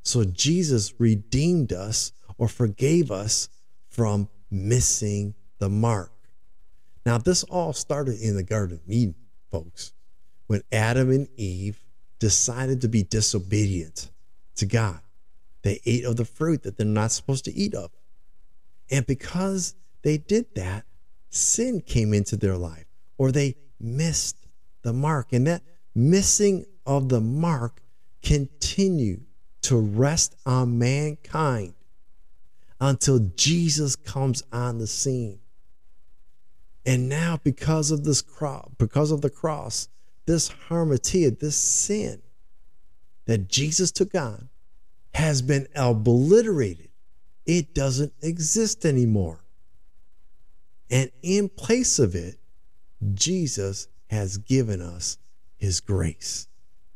So 0.03 0.23
Jesus 0.23 0.93
redeemed 0.97 1.73
us 1.73 2.13
or 2.37 2.47
forgave 2.47 3.11
us 3.11 3.49
from 3.89 4.29
missing 4.49 5.35
the 5.59 5.69
mark. 5.69 6.11
Now, 7.05 7.17
this 7.17 7.43
all 7.43 7.73
started 7.73 8.19
in 8.19 8.35
the 8.35 8.43
Garden 8.43 8.77
of 8.77 8.89
Eden, 8.89 9.15
folks, 9.49 9.93
when 10.47 10.61
Adam 10.71 11.11
and 11.11 11.27
Eve 11.35 11.83
decided 12.19 12.81
to 12.81 12.87
be 12.87 13.03
disobedient 13.03 14.09
to 14.55 14.65
God. 14.65 15.01
They 15.63 15.79
ate 15.85 16.05
of 16.05 16.15
the 16.15 16.25
fruit 16.25 16.63
that 16.63 16.77
they're 16.77 16.85
not 16.85 17.11
supposed 17.11 17.45
to 17.45 17.53
eat 17.53 17.73
of. 17.73 17.91
And 18.91 19.05
because 19.07 19.73
they 20.03 20.17
did 20.17 20.53
that, 20.55 20.85
sin 21.29 21.81
came 21.81 22.13
into 22.13 22.35
their 22.35 22.57
life 22.57 22.85
or 23.17 23.31
they 23.31 23.55
missed 23.79 24.45
the 24.83 24.93
mark. 24.93 25.31
And 25.31 25.47
that 25.47 25.63
missing 25.95 26.65
of 26.85 27.09
the 27.09 27.21
mark 27.21 27.81
continued 28.21 29.25
to 29.63 29.77
rest 29.77 30.35
on 30.45 30.77
mankind 30.77 31.73
until 32.79 33.19
Jesus 33.35 33.95
comes 33.95 34.43
on 34.51 34.79
the 34.79 34.87
scene. 34.87 35.39
And 36.85 37.07
now, 37.07 37.39
because 37.43 37.91
of 37.91 38.03
this 38.03 38.23
cross, 38.23 38.67
because 38.79 39.11
of 39.11 39.21
the 39.21 39.29
cross, 39.29 39.87
this 40.25 40.49
hamartia, 40.67 41.39
this 41.39 41.55
sin 41.55 42.21
that 43.25 43.47
Jesus 43.47 43.91
took 43.91 44.15
on, 44.15 44.49
has 45.13 45.41
been 45.41 45.67
obliterated. 45.75 46.89
It 47.45 47.73
doesn't 47.73 48.13
exist 48.21 48.85
anymore. 48.85 49.43
And 50.89 51.09
in 51.21 51.49
place 51.49 51.99
of 51.99 52.15
it, 52.15 52.39
Jesus 53.13 53.87
has 54.07 54.37
given 54.37 54.81
us 54.81 55.17
his 55.57 55.79
grace. 55.79 56.47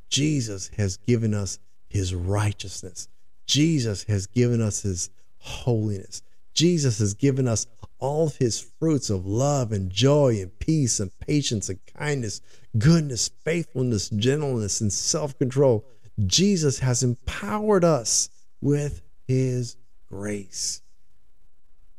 Jesus 0.09 0.69
has 0.77 0.97
given 0.97 1.33
us 1.33 1.59
his 1.87 2.13
righteousness. 2.13 3.07
Jesus 3.45 4.03
has 4.03 4.27
given 4.27 4.61
us 4.61 4.81
his 4.81 5.09
holiness. 5.37 6.21
Jesus 6.53 6.99
has 6.99 7.13
given 7.13 7.47
us 7.47 7.67
all 7.99 8.27
of 8.27 8.35
his 8.37 8.59
fruits 8.59 9.09
of 9.09 9.25
love 9.25 9.71
and 9.71 9.89
joy 9.89 10.39
and 10.41 10.57
peace 10.59 10.99
and 10.99 11.17
patience 11.19 11.69
and 11.69 11.79
kindness, 11.85 12.41
goodness, 12.77 13.29
faithfulness, 13.43 14.09
gentleness, 14.09 14.81
and 14.81 14.91
self 14.91 15.37
control. 15.37 15.85
Jesus 16.25 16.79
has 16.79 17.03
empowered 17.03 17.83
us 17.83 18.29
with 18.61 19.01
his 19.27 19.77
grace. 20.09 20.81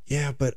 Yeah, 0.06 0.32
but 0.36 0.54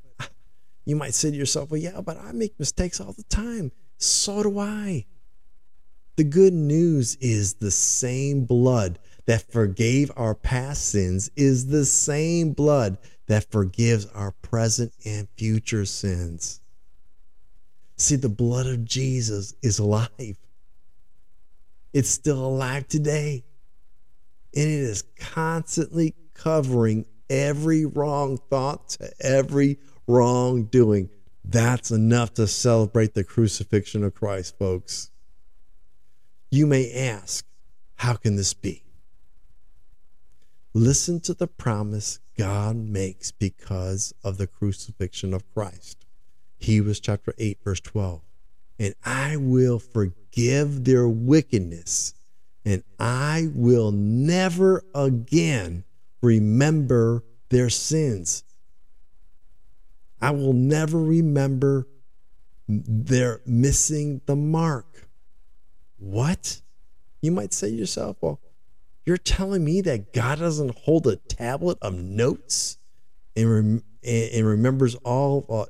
you 0.85 0.95
might 0.95 1.13
say 1.13 1.31
to 1.31 1.37
yourself, 1.37 1.71
well, 1.71 1.79
yeah, 1.79 2.01
but 2.01 2.17
I 2.17 2.31
make 2.31 2.59
mistakes 2.59 2.99
all 2.99 3.13
the 3.13 3.23
time. 3.23 3.71
So 3.97 4.43
do 4.43 4.59
I. 4.59 5.05
The 6.15 6.23
good 6.23 6.53
news 6.53 7.15
is 7.21 7.55
the 7.55 7.71
same 7.71 8.45
blood 8.45 8.99
that 9.25 9.51
forgave 9.51 10.11
our 10.15 10.35
past 10.35 10.87
sins 10.87 11.29
is 11.35 11.67
the 11.67 11.85
same 11.85 12.51
blood 12.51 12.97
that 13.27 13.51
forgives 13.51 14.05
our 14.07 14.31
present 14.31 14.91
and 15.05 15.27
future 15.37 15.85
sins. 15.85 16.61
See, 17.97 18.15
the 18.15 18.29
blood 18.29 18.65
of 18.65 18.85
Jesus 18.85 19.53
is 19.61 19.77
alive. 19.77 20.37
It's 21.93 22.09
still 22.09 22.43
alive 22.43 22.87
today. 22.87 23.43
And 24.55 24.65
it 24.65 24.69
is 24.69 25.03
constantly 25.19 26.15
covering 26.33 27.05
every 27.29 27.86
wrong 27.86 28.38
thought 28.50 28.89
to 28.89 29.12
every 29.19 29.79
wrongdoing. 30.07 31.09
That's 31.43 31.91
enough 31.91 32.33
to 32.36 32.48
celebrate 32.48 33.13
the 33.13 33.24
crucifixion 33.24 34.03
of 34.03 34.13
Christ, 34.13 34.57
folks. 34.57 35.12
You 36.51 36.65
may 36.67 36.91
ask, 36.91 37.45
how 37.95 38.15
can 38.15 38.36
this 38.36 38.53
be? 38.53 38.83
Listen 40.74 41.19
to 41.21 41.33
the 41.33 41.48
promise 41.48 42.19
God 42.38 42.75
makes 42.75 43.31
because 43.31 44.13
of 44.24 44.38
the 44.38 44.48
crucifixion 44.48 45.33
of 45.33 45.43
Christ. 45.53 46.05
Hebrews 46.57 47.00
chapter 47.00 47.33
8, 47.38 47.57
verse 47.63 47.79
12. 47.79 48.21
And 48.77 48.93
I 49.03 49.36
will 49.36 49.79
forgive 49.79 50.86
their 50.86 51.07
wickedness, 51.07 52.13
and 52.63 52.83
I 53.00 53.50
will 53.53 53.91
never 53.91 54.83
again 54.95 55.83
remember 56.21 57.23
their 57.49 57.69
sins. 57.69 58.43
I 60.21 60.31
will 60.31 60.53
never 60.53 61.01
remember 61.01 61.88
their 62.67 63.41
missing 63.45 64.21
the 64.25 64.35
mark. 64.35 65.07
What? 65.97 66.61
You 67.21 67.31
might 67.31 67.53
say 67.53 67.71
to 67.71 67.75
yourself, 67.75 68.17
well, 68.21 68.39
you're 69.05 69.17
telling 69.17 69.63
me 69.65 69.81
that 69.81 70.13
God 70.13 70.39
doesn't 70.39 70.77
hold 70.79 71.07
a 71.07 71.15
tablet 71.15 71.77
of 71.81 71.95
notes 71.95 72.77
and, 73.35 73.51
rem- 73.51 73.83
and, 74.03 74.45
remembers 74.45 74.95
all 74.95 75.45
uh, 75.49 75.65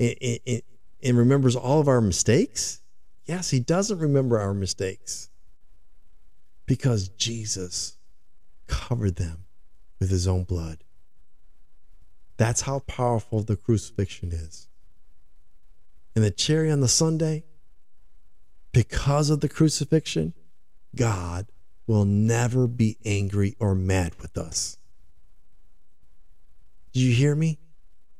and, 0.00 0.40
and, 0.46 0.62
and 1.02 1.16
remembers 1.16 1.54
all 1.54 1.80
of 1.80 1.88
our 1.88 2.00
mistakes? 2.00 2.80
Yes, 3.26 3.50
he 3.50 3.60
doesn't 3.60 3.98
remember 3.98 4.40
our 4.40 4.54
mistakes 4.54 5.30
because 6.66 7.08
Jesus 7.10 7.96
covered 8.66 9.16
them 9.16 9.44
with 10.00 10.10
his 10.10 10.26
own 10.26 10.42
blood. 10.44 10.82
That's 12.38 12.62
how 12.62 12.80
powerful 12.80 13.42
the 13.42 13.56
crucifixion 13.56 14.32
is. 14.32 14.66
And 16.16 16.24
the 16.24 16.30
cherry 16.30 16.70
on 16.70 16.80
the 16.80 16.88
sundae, 16.88 17.44
because 18.72 19.30
of 19.30 19.40
the 19.40 19.48
crucifixion, 19.48 20.32
God 20.96 21.46
will 21.86 22.04
never 22.04 22.66
be 22.66 22.96
angry 23.04 23.56
or 23.60 23.74
mad 23.74 24.14
with 24.20 24.38
us. 24.38 24.78
Do 26.92 27.00
you 27.00 27.14
hear 27.14 27.34
me? 27.34 27.58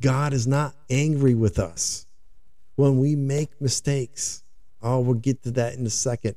God 0.01 0.33
is 0.33 0.47
not 0.47 0.75
angry 0.89 1.35
with 1.35 1.59
us 1.59 2.07
when 2.77 2.99
we 2.99 3.17
make 3.17 3.61
mistakes. 3.61 4.43
Oh, 4.83 5.01
we'll 5.01 5.15
get 5.15 5.43
to 5.45 5.51
that 5.53 5.75
in 5.75 5.87
a 5.87 5.91
second. 5.91 6.37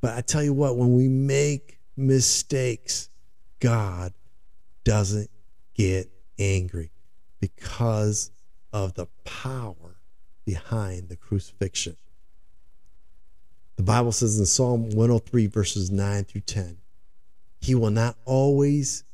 But 0.00 0.16
I 0.16 0.20
tell 0.20 0.42
you 0.42 0.52
what, 0.52 0.76
when 0.76 0.94
we 0.94 1.08
make 1.08 1.78
mistakes, 1.96 3.08
God 3.58 4.12
doesn't 4.90 5.30
get 5.72 6.10
angry 6.36 6.90
because 7.38 8.32
of 8.72 8.94
the 8.94 9.06
power 9.22 10.00
behind 10.44 11.08
the 11.08 11.14
crucifixion. 11.14 11.96
The 13.76 13.84
Bible 13.84 14.10
says 14.10 14.36
in 14.40 14.46
Psalm 14.46 14.90
103, 14.90 15.46
verses 15.46 15.92
9 15.92 16.24
through 16.24 16.40
10, 16.40 16.78
He 17.60 17.72
will 17.72 17.92
not 17.92 18.16
always 18.24 19.04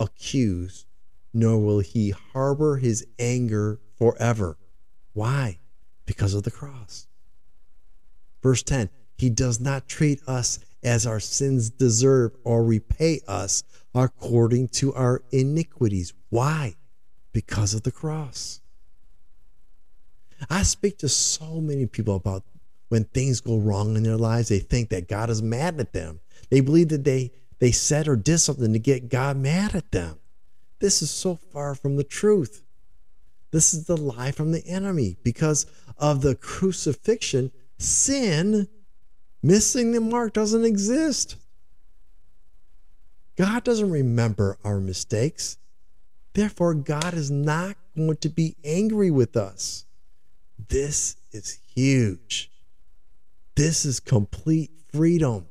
accuse, 0.00 0.84
nor 1.32 1.60
will 1.60 1.78
He 1.78 2.10
harbor 2.10 2.78
His 2.78 3.06
anger 3.16 3.78
forever. 3.96 4.58
Why? 5.12 5.60
Because 6.06 6.34
of 6.34 6.42
the 6.42 6.50
cross. 6.50 7.06
Verse 8.42 8.64
10 8.64 8.90
He 9.16 9.30
does 9.30 9.60
not 9.60 9.86
treat 9.86 10.20
us 10.26 10.58
as 10.82 11.06
our 11.06 11.20
sins 11.20 11.70
deserve 11.70 12.32
or 12.42 12.64
repay 12.64 13.20
us 13.28 13.62
according 13.94 14.68
to 14.68 14.92
our 14.94 15.22
iniquities. 15.30 16.12
Why? 16.30 16.76
Because 17.32 17.74
of 17.74 17.82
the 17.82 17.92
cross. 17.92 18.60
I 20.50 20.62
speak 20.62 20.98
to 20.98 21.08
so 21.08 21.60
many 21.60 21.86
people 21.86 22.16
about 22.16 22.44
when 22.88 23.04
things 23.04 23.40
go 23.40 23.58
wrong 23.58 23.96
in 23.96 24.02
their 24.02 24.16
lives, 24.16 24.48
they 24.48 24.58
think 24.58 24.90
that 24.90 25.08
God 25.08 25.30
is 25.30 25.42
mad 25.42 25.80
at 25.80 25.92
them. 25.92 26.20
They 26.50 26.60
believe 26.60 26.88
that 26.88 27.04
they, 27.04 27.32
they 27.58 27.72
said 27.72 28.06
or 28.08 28.16
did 28.16 28.38
something 28.38 28.72
to 28.72 28.78
get 28.78 29.08
God 29.08 29.36
mad 29.36 29.74
at 29.74 29.90
them. 29.90 30.18
This 30.80 31.02
is 31.02 31.10
so 31.10 31.36
far 31.36 31.74
from 31.74 31.96
the 31.96 32.04
truth. 32.04 32.62
This 33.52 33.72
is 33.72 33.86
the 33.86 33.96
lie 33.96 34.32
from 34.32 34.52
the 34.52 34.66
enemy. 34.66 35.16
Because 35.22 35.66
of 35.96 36.20
the 36.20 36.34
crucifixion, 36.34 37.52
sin, 37.78 38.68
missing 39.42 39.92
the 39.92 40.00
mark, 40.00 40.32
doesn't 40.32 40.64
exist. 40.64 41.36
God 43.36 43.64
doesn't 43.64 43.90
remember 43.90 44.58
our 44.64 44.80
mistakes. 44.80 45.58
Therefore, 46.34 46.74
God 46.74 47.14
is 47.14 47.30
not 47.30 47.76
going 47.96 48.16
to 48.18 48.28
be 48.28 48.56
angry 48.64 49.10
with 49.10 49.36
us. 49.36 49.86
This 50.68 51.16
is 51.32 51.58
huge. 51.74 52.50
This 53.56 53.84
is 53.84 54.00
complete 54.00 54.70
freedom. 54.92 55.46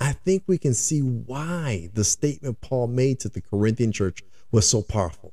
I 0.00 0.12
think 0.12 0.44
we 0.46 0.58
can 0.58 0.74
see 0.74 1.00
why 1.00 1.90
the 1.92 2.04
statement 2.04 2.60
Paul 2.60 2.86
made 2.86 3.20
to 3.20 3.28
the 3.28 3.40
Corinthian 3.40 3.92
church 3.92 4.22
was 4.50 4.68
so 4.68 4.82
powerful. 4.82 5.32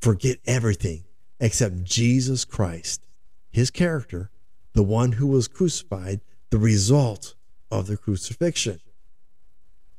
Forget 0.00 0.38
everything 0.46 1.04
except 1.40 1.84
Jesus 1.84 2.44
Christ, 2.44 3.02
his 3.50 3.70
character, 3.70 4.30
the 4.72 4.82
one 4.82 5.12
who 5.12 5.26
was 5.26 5.48
crucified, 5.48 6.20
the 6.50 6.58
result 6.58 7.34
of 7.72 7.86
the 7.86 7.96
crucifixion. 7.96 8.78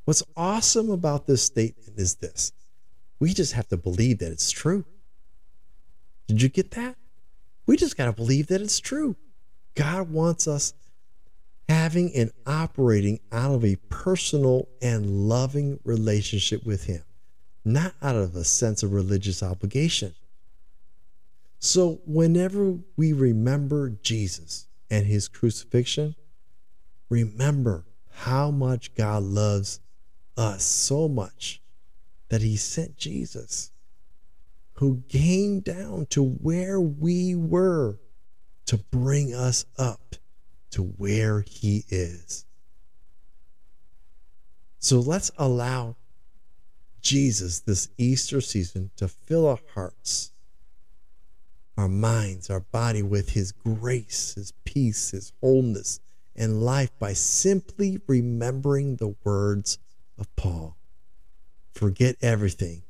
What's 0.04 0.22
awesome 0.36 0.90
about 0.90 1.26
this 1.26 1.42
statement 1.42 1.98
is 1.98 2.14
this 2.14 2.52
we 3.18 3.34
just 3.34 3.52
have 3.52 3.68
to 3.68 3.76
believe 3.76 4.20
that 4.20 4.32
it's 4.32 4.50
true. 4.50 4.84
Did 6.28 6.40
you 6.40 6.48
get 6.48 6.70
that? 6.72 6.96
We 7.66 7.76
just 7.76 7.96
got 7.96 8.06
to 8.06 8.12
believe 8.12 8.46
that 8.46 8.60
it's 8.60 8.78
true. 8.78 9.16
God 9.74 10.10
wants 10.10 10.46
us 10.46 10.72
having 11.68 12.14
and 12.14 12.30
operating 12.46 13.20
out 13.32 13.52
of 13.52 13.64
a 13.64 13.76
personal 13.88 14.68
and 14.80 15.28
loving 15.28 15.80
relationship 15.84 16.64
with 16.64 16.84
Him, 16.84 17.02
not 17.64 17.94
out 18.02 18.16
of 18.16 18.36
a 18.36 18.44
sense 18.44 18.82
of 18.82 18.92
religious 18.92 19.42
obligation. 19.42 20.14
So, 21.58 22.00
whenever 22.06 22.76
we 22.96 23.12
remember 23.12 23.90
Jesus 24.02 24.68
and 24.90 25.06
His 25.06 25.28
crucifixion, 25.28 26.14
remember 27.14 27.84
how 28.10 28.50
much 28.50 28.94
God 28.94 29.22
loves 29.22 29.80
us 30.36 30.64
so 30.64 31.08
much 31.08 31.62
that 32.28 32.42
He 32.42 32.56
sent 32.56 32.96
Jesus 32.96 33.70
who 34.74 35.02
came 35.08 35.60
down 35.60 36.06
to 36.06 36.22
where 36.24 36.80
we 36.80 37.34
were 37.36 37.98
to 38.66 38.76
bring 38.76 39.32
us 39.32 39.64
up 39.78 40.16
to 40.70 40.82
where 40.82 41.44
he 41.46 41.84
is. 41.88 42.44
So 44.80 44.98
let's 44.98 45.30
allow 45.38 45.96
Jesus 47.00 47.60
this 47.60 47.88
Easter 47.96 48.40
season 48.40 48.90
to 48.96 49.06
fill 49.06 49.46
our 49.46 49.60
hearts, 49.74 50.32
our 51.78 51.88
minds, 51.88 52.50
our 52.50 52.60
body 52.60 53.02
with 53.02 53.30
his 53.30 53.52
grace, 53.52 54.34
his 54.34 54.52
peace, 54.64 55.12
his 55.12 55.32
wholeness, 55.40 56.00
and 56.36 56.62
life 56.62 56.90
by 56.98 57.12
simply 57.12 58.00
remembering 58.06 58.96
the 58.96 59.14
words 59.24 59.78
of 60.18 60.34
Paul. 60.36 60.76
Forget 61.72 62.16
everything 62.20 62.82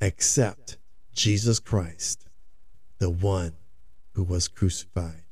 except 0.00 0.78
Jesus 1.12 1.58
Christ, 1.58 2.26
the 2.98 3.10
one 3.10 3.52
who 4.14 4.24
was 4.24 4.48
crucified. 4.48 5.22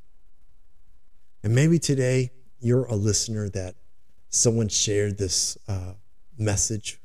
And 1.42 1.54
maybe 1.54 1.78
today 1.78 2.30
you're 2.60 2.84
a 2.84 2.94
listener 2.94 3.48
that 3.50 3.74
someone 4.28 4.68
shared 4.68 5.18
this 5.18 5.56
uh, 5.66 5.94
message 6.38 7.00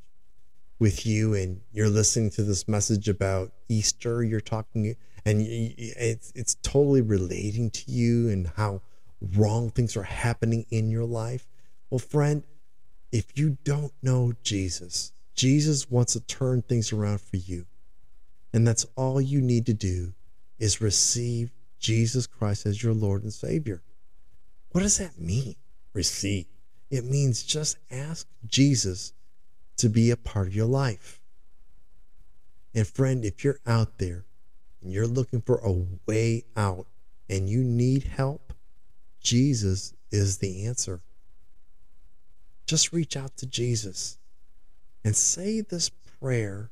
with 0.78 1.06
you, 1.06 1.34
and 1.34 1.60
you're 1.72 1.88
listening 1.88 2.30
to 2.30 2.42
this 2.42 2.68
message 2.68 3.08
about 3.08 3.52
Easter. 3.68 4.22
You're 4.22 4.40
talking, 4.40 4.94
and 5.24 5.40
it's, 5.40 6.32
it's 6.34 6.56
totally 6.56 7.00
relating 7.00 7.70
to 7.70 7.90
you 7.90 8.28
and 8.28 8.52
how 8.56 8.82
wrong 9.20 9.70
things 9.70 9.96
are 9.96 10.02
happening 10.02 10.66
in 10.70 10.90
your 10.90 11.04
life. 11.04 11.46
Well, 11.90 11.98
friend, 11.98 12.42
if 13.12 13.38
you 13.38 13.58
don't 13.64 13.92
know 14.02 14.32
Jesus, 14.42 15.12
Jesus 15.34 15.90
wants 15.90 16.14
to 16.14 16.20
turn 16.20 16.62
things 16.62 16.92
around 16.92 17.20
for 17.20 17.36
you. 17.36 17.66
And 18.52 18.66
that's 18.66 18.86
all 18.96 19.20
you 19.20 19.40
need 19.40 19.66
to 19.66 19.74
do 19.74 20.14
is 20.58 20.80
receive 20.80 21.52
Jesus 21.78 22.26
Christ 22.26 22.66
as 22.66 22.82
your 22.82 22.94
Lord 22.94 23.22
and 23.22 23.32
Savior. 23.32 23.82
What 24.70 24.80
does 24.80 24.98
that 24.98 25.18
mean? 25.18 25.56
Receive. 25.92 26.46
It 26.90 27.04
means 27.04 27.42
just 27.42 27.78
ask 27.90 28.26
Jesus 28.46 29.12
to 29.76 29.88
be 29.88 30.10
a 30.10 30.16
part 30.16 30.46
of 30.46 30.54
your 30.54 30.66
life. 30.66 31.20
And 32.74 32.86
friend, 32.86 33.24
if 33.24 33.44
you're 33.44 33.60
out 33.66 33.98
there 33.98 34.24
and 34.82 34.92
you're 34.92 35.06
looking 35.06 35.40
for 35.40 35.58
a 35.58 35.84
way 36.06 36.44
out 36.56 36.86
and 37.28 37.48
you 37.48 37.62
need 37.64 38.04
help, 38.04 38.45
Jesus 39.26 39.92
is 40.12 40.38
the 40.38 40.66
answer. 40.66 41.00
Just 42.64 42.92
reach 42.92 43.16
out 43.16 43.36
to 43.38 43.46
Jesus 43.46 44.18
and 45.04 45.16
say 45.16 45.62
this 45.62 45.90
prayer 46.20 46.70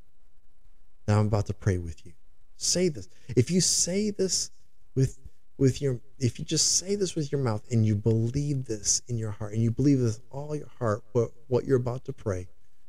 that 1.04 1.18
I'm 1.18 1.26
about 1.26 1.46
to 1.46 1.52
pray 1.52 1.78
with 1.78 2.06
you. 2.06 2.12
Say 2.56 2.88
this. 2.88 3.08
If 3.36 3.50
you 3.50 3.60
say 3.60 4.10
this 4.10 4.52
with 4.94 5.18
with 5.58 5.82
your 5.82 5.98
if 6.20 6.38
you 6.38 6.44
just 6.44 6.78
say 6.78 6.94
this 6.94 7.16
with 7.16 7.32
your 7.32 7.40
mouth 7.40 7.64
and 7.72 7.84
you 7.84 7.96
believe 7.96 8.66
this 8.66 9.02
in 9.08 9.18
your 9.18 9.32
heart 9.32 9.54
and 9.54 9.60
you 9.60 9.72
believe 9.72 10.00
with 10.00 10.20
all 10.30 10.54
your 10.54 10.70
heart 10.78 11.02
what, 11.10 11.30
what 11.48 11.64
you're 11.64 11.76
about 11.76 12.04
to 12.04 12.12
pray, 12.12 12.46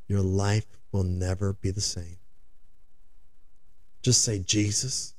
your 0.08 0.22
life 0.22 0.68
will 0.92 1.04
never 1.04 1.54
be 1.54 1.72
the 1.72 1.82
same. 1.82 2.18
Just 4.04 4.24
say, 4.24 4.38
Jesus, 4.38 5.16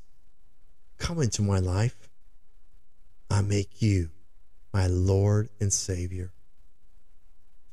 come 0.98 1.20
into 1.20 1.42
my 1.42 1.58
life. 1.58 2.08
I 3.28 3.42
make 3.42 3.82
you 3.82 4.10
my 4.76 4.88
Lord 4.88 5.48
and 5.58 5.72
Savior. 5.72 6.34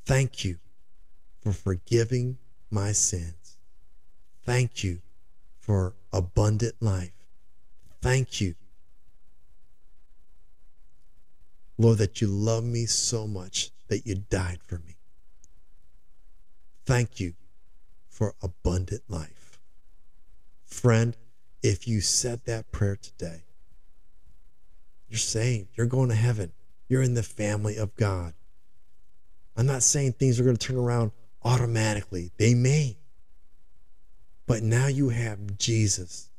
Thank 0.06 0.46
you 0.46 0.60
for 1.42 1.52
forgiving 1.52 2.38
my 2.72 2.94
sins. 2.94 3.58
Thank 4.46 4.86
you 4.86 5.02
for 5.60 5.96
abundant 6.14 6.76
life. 6.80 7.28
Thank 8.02 8.40
you. 8.40 8.56
Lord, 11.78 11.98
that 11.98 12.22
you 12.22 12.28
love 12.28 12.64
me 12.64 12.86
so 12.86 13.28
much 13.28 13.72
that 13.90 14.08
you 14.08 14.16
died 14.16 14.60
for 14.66 14.76
me. 14.76 14.96
Thank 16.86 17.20
you 17.20 17.34
for 18.08 18.34
abundant 18.42 19.02
life. 19.10 19.60
Friend, 20.64 21.18
if 21.62 21.86
you 21.86 22.00
said 22.00 22.46
that 22.46 22.72
prayer 22.72 22.96
today, 22.96 23.44
you're 25.10 25.18
saved. 25.18 25.68
You're 25.76 25.86
going 25.86 26.08
to 26.08 26.16
heaven. 26.16 26.54
You're 26.94 27.02
in 27.02 27.16
the 27.16 27.24
family 27.24 27.76
of 27.78 27.96
God. 27.96 28.36
I'm 29.58 29.66
not 29.66 29.82
saying 29.82 30.12
things 30.12 30.40
are 30.40 30.44
going 30.44 30.58
to 30.58 30.68
turn 30.68 30.78
around 30.78 31.12
automatically, 31.44 32.30
they 32.38 32.54
may. 32.54 33.00
But 34.46 34.62
now 34.62 34.86
you 34.86 35.10
have 35.10 35.58
Jesus, 35.58 36.30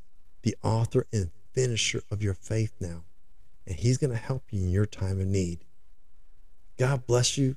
the 0.43 0.55
author 0.63 1.09
and 1.13 1.33
finisher 1.55 2.05
of 2.09 2.23
your 2.23 2.35
faith 2.35 2.73
now, 2.79 3.03
and 3.67 3.75
He's 3.75 3.99
going 3.99 4.13
to 4.13 4.17
help 4.17 4.45
you 4.53 4.63
in 4.63 4.71
your 4.71 4.87
time 4.87 5.21
of 5.21 5.27
need. 5.27 5.65
God 6.79 7.05
bless 7.05 7.37
you. 7.37 7.57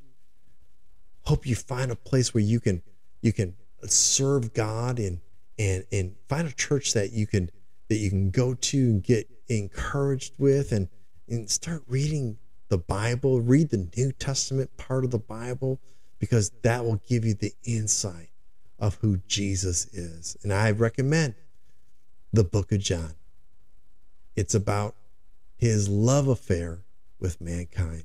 Hope 1.25 1.45
you 1.45 1.53
find 1.53 1.91
a 1.91 1.95
place 1.95 2.33
where 2.33 2.43
you 2.43 2.59
can 2.59 2.81
you 3.21 3.31
can 3.31 3.53
serve 3.83 4.55
God 4.55 4.97
and 4.97 5.19
and 5.59 5.83
and 5.91 6.15
find 6.27 6.47
a 6.47 6.51
church 6.51 6.93
that 6.93 7.11
you 7.11 7.27
can 7.27 7.51
that 7.89 7.97
you 7.97 8.09
can 8.09 8.31
go 8.31 8.55
to 8.55 8.77
and 8.79 9.03
get 9.03 9.29
encouraged 9.49 10.33
with 10.39 10.71
and 10.71 10.89
and 11.29 11.47
start 11.47 11.83
reading 11.87 12.39
the 12.69 12.77
Bible, 12.77 13.41
read 13.41 13.69
the 13.69 13.89
New 13.95 14.11
Testament 14.11 14.75
part 14.77 15.03
of 15.03 15.11
the 15.11 15.17
Bible 15.17 15.79
because 16.19 16.51
that 16.63 16.83
will 16.83 17.01
give 17.07 17.23
you 17.25 17.33
the 17.33 17.53
insight 17.63 18.29
of 18.79 18.95
who 18.95 19.17
Jesus 19.27 19.85
is. 19.93 20.37
And 20.43 20.53
I 20.53 20.71
recommend 20.71 21.35
the 22.33 22.43
book 22.43 22.71
of 22.71 22.79
John. 22.79 23.13
It's 24.35 24.55
about 24.55 24.95
his 25.57 25.89
love 25.89 26.27
affair 26.27 26.79
with 27.19 27.41
mankind. 27.41 28.03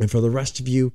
And 0.00 0.10
for 0.10 0.20
the 0.20 0.30
rest 0.30 0.58
of 0.58 0.66
you 0.66 0.92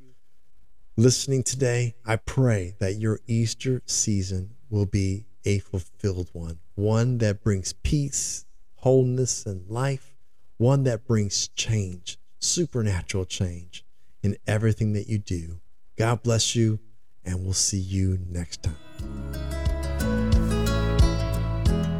listening 0.97 1.43
today, 1.43 1.95
I 2.05 2.17
pray 2.17 2.75
that 2.79 2.95
your 2.95 3.19
Easter 3.27 3.81
season 3.85 4.55
will 4.69 4.85
be 4.85 5.25
a 5.45 5.59
fulfilled 5.59 6.29
one, 6.33 6.59
one 6.75 7.19
that 7.19 7.41
brings 7.41 7.71
peace, 7.71 8.45
wholeness, 8.75 9.45
and 9.45 9.69
life, 9.69 10.13
one 10.57 10.83
that 10.83 11.07
brings 11.07 11.47
change, 11.49 12.18
supernatural 12.39 13.25
change 13.25 13.85
in 14.23 14.37
everything 14.47 14.93
that 14.93 15.07
you 15.07 15.17
do. 15.17 15.59
God 15.97 16.23
bless 16.23 16.55
you, 16.55 16.79
and 17.23 17.43
we'll 17.43 17.53
see 17.53 17.79
you 17.79 18.19
next 18.29 18.63
time. 18.63 18.77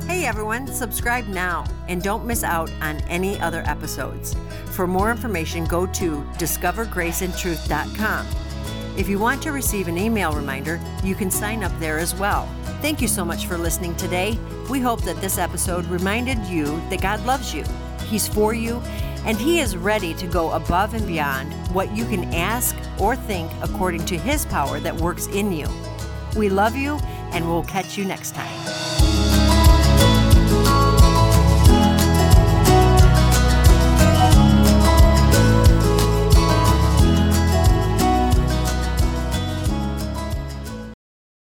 Hey 0.08 0.26
everyone, 0.26 0.68
subscribe 0.68 1.28
now 1.28 1.66
and 1.88 2.02
don't 2.02 2.26
miss 2.26 2.44
out 2.44 2.72
on 2.82 2.98
any 3.02 3.40
other 3.40 3.64
episodes. 3.66 4.36
For 4.72 4.86
more 4.88 5.12
information, 5.12 5.66
go 5.66 5.86
to 5.86 6.24
discovergraceandtruth.com. 6.38 8.28
If 8.98 9.08
you 9.08 9.18
want 9.18 9.42
to 9.44 9.54
receive 9.54 9.88
an 9.88 9.98
email 9.98 10.34
reminder, 10.34 10.80
you 11.06 11.16
can 11.16 11.32
sign 11.32 11.64
up 11.64 11.72
there 11.80 12.00
as 12.00 12.14
well. 12.16 12.50
Thank 12.82 13.02
you 13.02 13.08
so 13.08 13.24
much 13.24 13.46
for 13.46 13.58
listening 13.58 13.96
today. 13.96 14.38
We 14.70 14.82
hope 14.82 15.04
that 15.04 15.22
this 15.22 15.38
episode 15.38 15.86
reminded 15.86 16.40
you 16.46 16.66
that 16.90 17.02
God 17.02 17.26
loves 17.26 17.54
you, 17.54 17.64
He's 18.08 18.28
for 18.28 18.54
you, 18.54 18.82
and 19.26 19.38
He 19.38 19.60
is 19.60 19.78
ready 19.78 20.14
to 20.16 20.28
go 20.28 20.52
above 20.52 20.94
and 20.94 21.06
beyond 21.06 21.54
what 21.74 21.96
you 21.96 22.06
can 22.06 22.34
ask 22.34 22.76
or 23.00 23.16
think 23.16 23.52
according 23.62 24.06
to 24.06 24.18
His 24.18 24.46
power 24.46 24.80
that 24.80 24.96
works 24.96 25.28
in 25.28 25.52
you. 25.52 25.68
We 26.36 26.50
love 26.50 26.76
you, 26.76 26.98
and 27.32 27.48
we'll 27.48 27.64
catch 27.64 27.98
you 27.98 28.06
next 28.06 28.36
time. 28.36 28.89